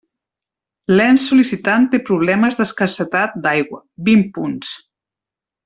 L'ens 0.95 1.25
sol·licitant 1.31 1.85
té 1.91 1.99
problemes 2.09 2.59
d'escassetat 2.61 3.39
d'aigua: 3.45 3.83
vint 4.11 4.25
punts. 4.41 4.75